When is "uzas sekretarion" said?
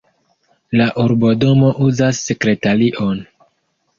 1.87-3.21